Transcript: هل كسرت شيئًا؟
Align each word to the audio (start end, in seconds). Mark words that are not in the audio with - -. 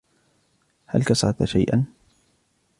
هل 0.85 1.03
كسرت 1.03 1.43
شيئًا؟ 1.43 1.83